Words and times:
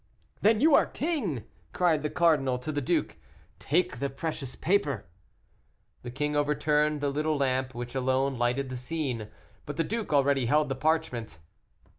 "Then 0.41 0.61
you 0.61 0.73
are 0.73 0.87
king!" 0.87 1.43
cried 1.73 2.01
the 2.01 2.09
cardinal 2.09 2.57
to 2.57 2.71
the 2.71 2.81
duke; 2.81 3.17
"take 3.59 3.99
the 3.99 4.09
precious 4.09 4.55
paper." 4.55 5.05
The 6.01 6.09
king 6.09 6.35
overturned 6.35 7.01
the 7.01 7.09
little 7.09 7.37
lamp 7.37 7.75
which 7.75 7.93
alone 7.93 8.39
lighted 8.39 8.71
the 8.71 8.77
scene, 8.77 9.27
but 9.67 9.77
the 9.77 9.83
duke 9.83 10.11
already 10.11 10.47
held 10.47 10.69
the 10.69 10.75
parchment. 10.75 11.37